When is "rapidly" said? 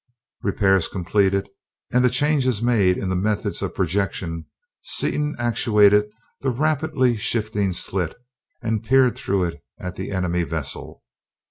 6.49-7.15